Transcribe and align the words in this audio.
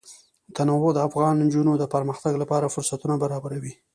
تنوع 0.55 0.89
د 0.93 0.99
افغان 1.07 1.33
نجونو 1.45 1.73
د 1.77 1.83
پرمختګ 1.93 2.33
لپاره 2.41 2.71
فرصتونه 2.75 3.15
برابروي. 3.23 3.73